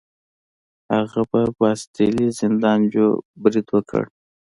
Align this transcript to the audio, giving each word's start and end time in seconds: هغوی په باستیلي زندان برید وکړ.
هغوی 0.93 1.23
په 1.31 1.39
باستیلي 1.57 2.27
زندان 2.39 2.79
برید 3.41 3.67
وکړ. 3.71 4.03